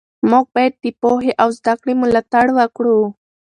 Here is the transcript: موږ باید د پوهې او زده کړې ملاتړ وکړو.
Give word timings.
موږ 0.29 0.45
باید 0.55 0.73
د 0.83 0.85
پوهې 1.01 1.31
او 1.41 1.49
زده 1.57 1.73
کړې 1.81 1.93
ملاتړ 2.01 2.45
وکړو. 2.57 2.97